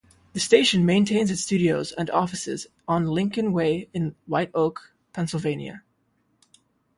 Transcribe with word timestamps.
The 0.33 0.39
station 0.39 0.83
maintains 0.83 1.29
its 1.29 1.43
studios 1.43 1.91
and 1.91 2.09
offices 2.09 2.65
on 2.87 3.05
Lincoln 3.05 3.53
Way 3.53 3.87
in 3.93 4.15
White 4.25 4.49
Oak, 4.55 4.95
Pennsylvania. 5.13 5.83